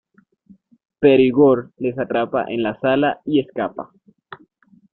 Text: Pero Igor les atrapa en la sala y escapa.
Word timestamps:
Pero 0.99 1.21
Igor 1.21 1.73
les 1.77 1.95
atrapa 1.99 2.45
en 2.45 2.63
la 2.63 2.73
sala 2.79 3.21
y 3.23 3.39
escapa. 3.39 3.91